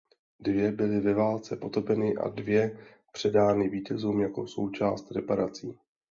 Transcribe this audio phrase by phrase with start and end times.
[0.39, 2.77] Dvě byly ve válce potopeny a dvě
[3.11, 5.77] předány vítězům jako součást reparací.